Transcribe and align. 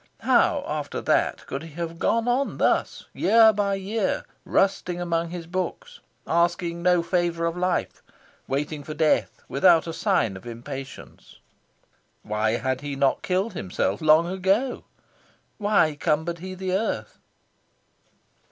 How, 0.21 0.65
after 0.67 0.99
that, 0.99 1.45
could 1.45 1.61
he 1.61 1.73
have 1.75 1.99
gone 1.99 2.27
on 2.27 2.57
thus, 2.57 3.05
year 3.13 3.53
by 3.53 3.75
year, 3.75 4.25
rusting 4.45 4.99
among 4.99 5.29
his 5.29 5.45
books, 5.45 5.99
asking 6.25 6.81
no 6.81 7.03
favour 7.03 7.45
of 7.45 7.55
life, 7.55 8.01
waiting 8.47 8.83
for 8.83 8.95
death 8.95 9.43
without 9.47 9.85
a 9.85 9.93
sign 9.93 10.35
of 10.35 10.47
impatience? 10.47 11.35
Why 12.23 12.53
had 12.53 12.81
he 12.81 12.95
not 12.95 13.21
killed 13.21 13.53
himself 13.53 14.01
long 14.01 14.25
ago? 14.25 14.85
Why 15.59 15.97
cumbered 15.97 16.39
he 16.39 16.55
the 16.55 16.73
earth? 16.73 17.19